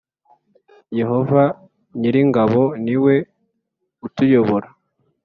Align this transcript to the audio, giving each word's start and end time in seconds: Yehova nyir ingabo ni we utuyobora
Yehova 0.99 1.41
nyir 1.99 2.15
ingabo 2.23 2.61
ni 2.83 2.95
we 3.03 3.15
utuyobora 4.05 4.67